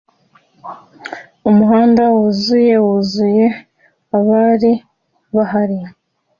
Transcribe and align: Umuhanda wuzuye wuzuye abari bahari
Umuhanda 1.49 2.03
wuzuye 2.13 2.73
wuzuye 2.85 3.45
abari 4.17 4.71
bahari 5.35 5.79